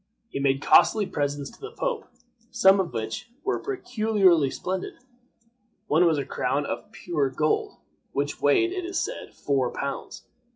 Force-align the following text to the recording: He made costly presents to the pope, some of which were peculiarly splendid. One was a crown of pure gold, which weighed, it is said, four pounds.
He 0.29 0.39
made 0.39 0.63
costly 0.63 1.05
presents 1.05 1.51
to 1.51 1.59
the 1.61 1.71
pope, 1.73 2.07
some 2.49 2.79
of 2.79 2.91
which 2.91 3.29
were 3.43 3.59
peculiarly 3.59 4.49
splendid. 4.49 4.95
One 5.85 6.07
was 6.07 6.17
a 6.17 6.25
crown 6.25 6.65
of 6.65 6.91
pure 6.91 7.29
gold, 7.29 7.75
which 8.11 8.41
weighed, 8.41 8.71
it 8.71 8.83
is 8.83 8.99
said, 8.99 9.35
four 9.35 9.69
pounds. 9.71 10.23